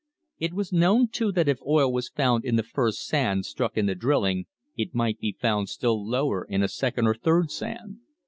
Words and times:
It 0.39 0.55
was 0.55 0.73
known, 0.73 1.09
too, 1.09 1.31
that 1.33 1.47
if 1.47 1.59
oil 1.63 1.93
was 1.93 2.09
found 2.09 2.43
in 2.43 2.55
the 2.55 2.63
first 2.63 3.05
sand 3.05 3.45
struck 3.45 3.77
in 3.77 3.85
the 3.85 3.93
drilling, 3.93 4.47
it 4.75 4.95
might 4.95 5.19
be 5.19 5.37
found 5.39 5.69
still 5.69 6.03
lower 6.03 6.43
in 6.43 6.63
a 6.63 6.67
second 6.67 7.05
or 7.05 7.13
third 7.13 7.51
sand. 7.51 7.99